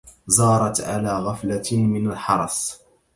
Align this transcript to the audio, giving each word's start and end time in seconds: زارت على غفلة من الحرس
زارت 0.27 0.81
على 0.81 1.17
غفلة 1.19 1.63
من 1.71 2.09
الحرس 2.11 2.81